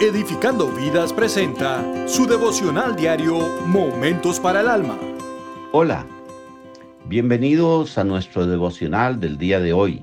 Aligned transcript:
Edificando 0.00 0.72
Vidas 0.72 1.12
presenta 1.12 2.08
su 2.08 2.26
devocional 2.26 2.96
diario 2.96 3.38
Momentos 3.66 4.40
para 4.40 4.62
el 4.62 4.68
Alma. 4.68 4.98
Hola, 5.72 6.06
bienvenidos 7.04 7.98
a 7.98 8.04
nuestro 8.04 8.46
devocional 8.46 9.20
del 9.20 9.36
día 9.36 9.60
de 9.60 9.74
hoy. 9.74 10.02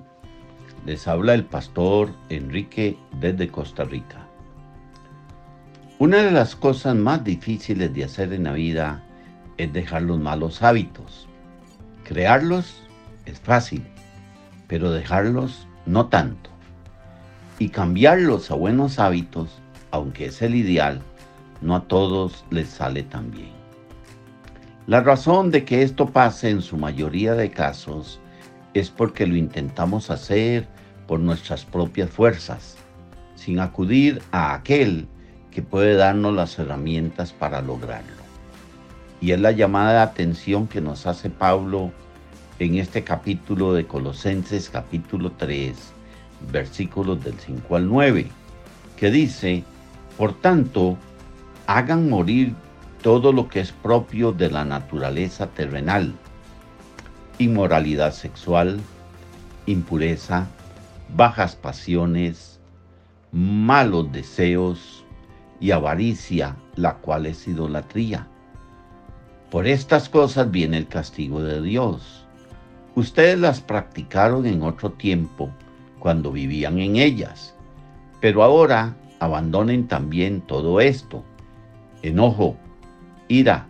Les 0.85 1.07
habla 1.07 1.33
el 1.33 1.45
pastor 1.45 2.11
Enrique 2.29 2.95
desde 3.19 3.47
Costa 3.47 3.85
Rica. 3.85 4.27
Una 5.97 6.17
de 6.17 6.29
las 6.29 6.55
cosas 6.55 6.95
más 6.95 7.23
difíciles 7.23 7.91
de 7.91 8.03
hacer 8.03 8.33
en 8.33 8.43
la 8.43 8.53
vida 8.53 9.03
es 9.57 9.73
dejar 9.73 10.03
los 10.03 10.19
malos 10.19 10.61
hábitos. 10.61 11.27
Crearlos 12.03 12.83
es 13.25 13.39
fácil, 13.39 13.83
pero 14.67 14.91
dejarlos 14.91 15.67
no 15.87 16.05
tanto. 16.05 16.51
Y 17.57 17.69
cambiarlos 17.69 18.51
a 18.51 18.53
buenos 18.53 18.99
hábitos 18.99 19.59
aunque 19.97 20.27
es 20.27 20.41
el 20.41 20.55
ideal, 20.55 21.01
no 21.61 21.75
a 21.75 21.83
todos 21.87 22.45
les 22.49 22.69
sale 22.69 23.03
tan 23.03 23.31
bien. 23.31 23.51
La 24.85 25.01
razón 25.01 25.51
de 25.51 25.65
que 25.65 25.81
esto 25.81 26.07
pase 26.07 26.49
en 26.49 26.61
su 26.61 26.77
mayoría 26.77 27.33
de 27.33 27.51
casos 27.51 28.19
es 28.73 28.89
porque 28.89 29.27
lo 29.27 29.35
intentamos 29.35 30.09
hacer 30.09 30.67
por 31.07 31.19
nuestras 31.19 31.65
propias 31.65 32.09
fuerzas, 32.09 32.77
sin 33.35 33.59
acudir 33.59 34.21
a 34.31 34.53
aquel 34.53 35.07
que 35.51 35.61
puede 35.61 35.95
darnos 35.95 36.33
las 36.35 36.57
herramientas 36.59 37.33
para 37.33 37.61
lograrlo. 37.61 38.15
Y 39.19 39.31
es 39.31 39.39
la 39.39 39.51
llamada 39.51 39.93
de 39.93 39.99
atención 39.99 40.67
que 40.67 40.79
nos 40.79 41.07
hace 41.07 41.29
Pablo 41.29 41.91
en 42.59 42.75
este 42.75 43.03
capítulo 43.03 43.73
de 43.73 43.85
Colosenses 43.87 44.69
capítulo 44.69 45.31
3, 45.31 45.75
versículos 46.51 47.23
del 47.23 47.33
5 47.39 47.75
al 47.75 47.87
9, 47.89 48.27
que 48.95 49.11
dice, 49.11 49.63
por 50.17 50.33
tanto, 50.33 50.97
hagan 51.67 52.09
morir 52.09 52.55
todo 53.01 53.31
lo 53.31 53.47
que 53.47 53.59
es 53.59 53.71
propio 53.71 54.31
de 54.31 54.49
la 54.49 54.65
naturaleza 54.65 55.47
terrenal, 55.47 56.13
inmoralidad 57.37 58.13
sexual, 58.13 58.79
impureza, 59.67 60.47
bajas 61.15 61.55
pasiones, 61.55 62.59
malos 63.31 64.11
deseos 64.11 65.05
y 65.59 65.71
avaricia, 65.71 66.55
la 66.75 66.95
cual 66.95 67.27
es 67.27 67.47
idolatría. 67.47 68.27
Por 69.51 69.67
estas 69.67 70.09
cosas 70.09 70.49
viene 70.49 70.77
el 70.77 70.87
castigo 70.87 71.43
de 71.43 71.61
Dios. 71.61 72.25
Ustedes 72.95 73.37
las 73.37 73.61
practicaron 73.61 74.45
en 74.47 74.63
otro 74.63 74.91
tiempo, 74.91 75.51
cuando 75.99 76.31
vivían 76.31 76.79
en 76.79 76.95
ellas, 76.95 77.53
pero 78.19 78.43
ahora 78.43 78.95
abandonen 79.19 79.87
también 79.87 80.41
todo 80.41 80.79
esto. 80.79 81.23
Enojo, 82.01 82.55
ira, 83.27 83.67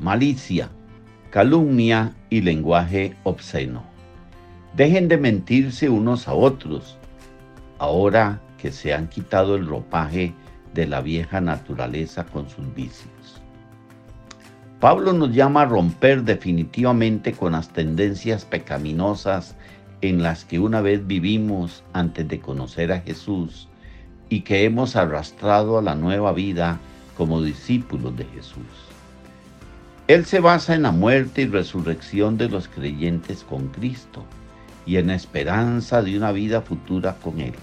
malicia, 0.00 0.70
calumnia 1.30 2.14
y 2.30 2.40
lenguaje 2.40 3.14
obsceno. 3.24 3.82
Dejen 4.76 5.08
de 5.08 5.18
mentirse 5.18 5.88
unos 5.88 6.28
a 6.28 6.34
otros, 6.34 6.98
ahora 7.78 8.40
que 8.58 8.72
se 8.72 8.94
han 8.94 9.08
quitado 9.08 9.56
el 9.56 9.66
ropaje 9.66 10.34
de 10.74 10.86
la 10.86 11.00
vieja 11.00 11.40
naturaleza 11.40 12.24
con 12.24 12.48
sus 12.48 12.74
vicios. 12.74 13.42
Pablo 14.80 15.12
nos 15.12 15.34
llama 15.34 15.62
a 15.62 15.66
romper 15.66 16.22
definitivamente 16.22 17.32
con 17.32 17.52
las 17.52 17.70
tendencias 17.70 18.44
pecaminosas 18.44 19.56
en 20.00 20.22
las 20.22 20.44
que 20.44 20.60
una 20.60 20.80
vez 20.80 21.04
vivimos 21.04 21.82
antes 21.92 22.28
de 22.28 22.38
conocer 22.38 22.92
a 22.92 23.00
Jesús 23.00 23.67
y 24.28 24.40
que 24.42 24.64
hemos 24.64 24.96
arrastrado 24.96 25.78
a 25.78 25.82
la 25.82 25.94
nueva 25.94 26.32
vida 26.32 26.78
como 27.16 27.42
discípulos 27.42 28.16
de 28.16 28.24
Jesús. 28.26 28.66
Él 30.06 30.24
se 30.24 30.40
basa 30.40 30.74
en 30.74 30.82
la 30.82 30.90
muerte 30.92 31.42
y 31.42 31.46
resurrección 31.46 32.38
de 32.38 32.48
los 32.48 32.68
creyentes 32.68 33.44
con 33.44 33.68
Cristo 33.68 34.24
y 34.86 34.96
en 34.96 35.08
la 35.08 35.14
esperanza 35.14 36.00
de 36.00 36.16
una 36.16 36.32
vida 36.32 36.62
futura 36.62 37.16
con 37.22 37.40
Él, 37.40 37.54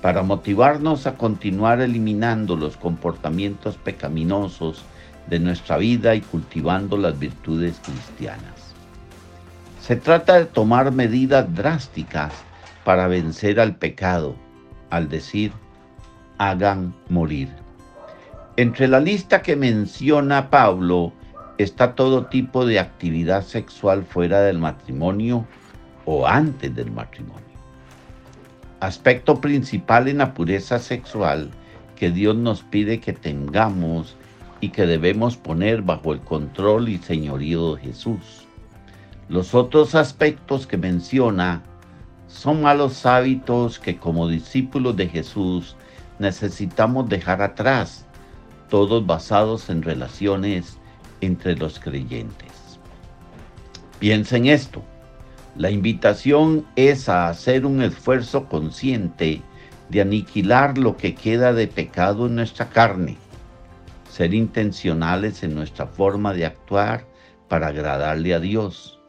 para 0.00 0.22
motivarnos 0.22 1.06
a 1.08 1.14
continuar 1.14 1.80
eliminando 1.80 2.56
los 2.56 2.76
comportamientos 2.76 3.76
pecaminosos 3.76 4.84
de 5.28 5.40
nuestra 5.40 5.76
vida 5.76 6.14
y 6.14 6.20
cultivando 6.20 6.96
las 6.96 7.18
virtudes 7.18 7.80
cristianas. 7.84 8.74
Se 9.80 9.96
trata 9.96 10.38
de 10.38 10.44
tomar 10.44 10.92
medidas 10.92 11.52
drásticas 11.52 12.32
para 12.84 13.08
vencer 13.08 13.58
al 13.58 13.74
pecado, 13.74 14.36
al 14.90 15.08
decir, 15.08 15.52
hagan 16.38 16.94
morir. 17.08 17.48
Entre 18.56 18.88
la 18.88 19.00
lista 19.00 19.42
que 19.42 19.56
menciona 19.56 20.50
Pablo 20.50 21.12
está 21.58 21.94
todo 21.94 22.26
tipo 22.26 22.66
de 22.66 22.78
actividad 22.78 23.42
sexual 23.42 24.04
fuera 24.04 24.40
del 24.40 24.58
matrimonio 24.58 25.46
o 26.04 26.26
antes 26.26 26.74
del 26.74 26.90
matrimonio. 26.90 27.44
Aspecto 28.80 29.40
principal 29.40 30.08
en 30.08 30.18
la 30.18 30.34
pureza 30.34 30.78
sexual 30.78 31.50
que 31.96 32.10
Dios 32.10 32.34
nos 32.34 32.62
pide 32.62 33.00
que 33.00 33.12
tengamos 33.12 34.16
y 34.60 34.70
que 34.70 34.86
debemos 34.86 35.36
poner 35.36 35.82
bajo 35.82 36.12
el 36.12 36.20
control 36.20 36.88
y 36.88 36.98
señorío 36.98 37.76
de 37.76 37.82
Jesús. 37.82 38.46
Los 39.28 39.54
otros 39.54 39.94
aspectos 39.94 40.66
que 40.66 40.76
menciona 40.76 41.62
son 42.30 42.62
malos 42.62 43.04
hábitos 43.06 43.78
que 43.80 43.98
como 43.98 44.28
discípulos 44.28 44.96
de 44.96 45.08
Jesús 45.08 45.76
necesitamos 46.18 47.08
dejar 47.08 47.42
atrás, 47.42 48.06
todos 48.68 49.04
basados 49.04 49.68
en 49.68 49.82
relaciones 49.82 50.78
entre 51.20 51.56
los 51.56 51.80
creyentes. 51.80 52.78
Piensa 53.98 54.36
en 54.36 54.46
esto. 54.46 54.82
La 55.56 55.70
invitación 55.70 56.64
es 56.76 57.08
a 57.08 57.28
hacer 57.28 57.66
un 57.66 57.82
esfuerzo 57.82 58.46
consciente 58.46 59.42
de 59.88 60.00
aniquilar 60.00 60.78
lo 60.78 60.96
que 60.96 61.16
queda 61.16 61.52
de 61.52 61.66
pecado 61.66 62.26
en 62.26 62.36
nuestra 62.36 62.68
carne, 62.68 63.18
ser 64.08 64.34
intencionales 64.34 65.42
en 65.42 65.56
nuestra 65.56 65.86
forma 65.88 66.32
de 66.32 66.46
actuar 66.46 67.04
para 67.48 67.66
agradarle 67.66 68.32
a 68.34 68.40
Dios. 68.40 69.00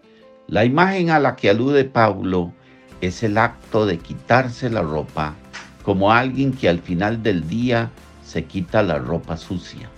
La 0.48 0.66
imagen 0.66 1.12
a 1.12 1.20
la 1.20 1.36
que 1.36 1.52
alude 1.52 1.86
Pablo 1.86 2.52
es 3.02 3.24
el 3.24 3.38
acto 3.38 3.86
de 3.86 3.98
quitarse 3.98 4.70
la 4.70 4.82
ropa 4.82 5.36
como 5.84 6.12
alguien 6.12 6.54
que 6.54 6.70
al 6.70 6.80
final 6.80 7.24
del 7.24 7.48
día 7.48 7.90
se 8.24 8.46
quita 8.46 8.84
la 8.84 9.00
ropa 9.00 9.36
sucia. 9.36 9.90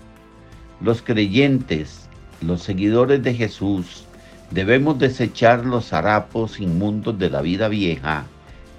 Los 0.81 1.01
creyentes, 1.01 2.07
los 2.41 2.63
seguidores 2.63 3.21
de 3.21 3.33
Jesús, 3.33 4.05
debemos 4.51 4.97
desechar 4.99 5.65
los 5.65 5.93
harapos 5.93 6.59
inmundos 6.59 7.19
de 7.19 7.29
la 7.29 7.41
vida 7.41 7.67
vieja 7.67 8.25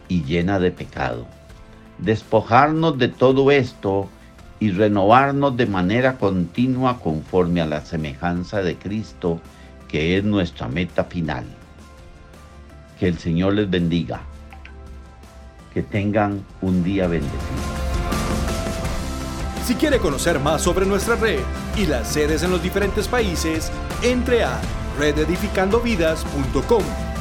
y 0.09 0.25
llena 0.25 0.59
de 0.59 0.71
pecado. 0.71 1.27
Despojarnos 1.99 2.99
de 2.99 3.09
todo 3.09 3.51
esto 3.51 4.09
y 4.61 4.71
renovarnos 4.71 5.57
de 5.57 5.67
manera 5.67 6.17
continua 6.17 6.99
conforme 7.01 7.61
a 7.61 7.67
la 7.67 7.83
semejanza 7.83 8.63
de 8.63 8.77
Cristo, 8.77 9.41
que 9.89 10.17
es 10.17 10.25
nuestra 10.25 10.69
meta 10.69 11.05
final. 11.05 11.45
Que 12.99 13.09
el 13.09 13.19
Señor 13.19 13.55
les 13.55 13.69
bendiga. 13.69 14.21
Que 15.73 15.83
tengan 15.83 16.45
un 16.61 16.85
día 16.85 17.09
bendecido. 17.09 17.41
Si 19.67 19.75
quiere 19.75 19.99
conocer 19.99 20.39
más 20.41 20.63
sobre 20.63 20.87
nuestra 20.87 21.17
red 21.17 21.41
y 21.77 21.87
las 21.87 22.09
sedes 22.09 22.43
en 22.43 22.51
los 22.51 22.63
diferentes 22.63 23.09
países, 23.09 23.73
entre 24.03 24.45
a 24.45 24.61
rededificandovidas.com 24.99 27.14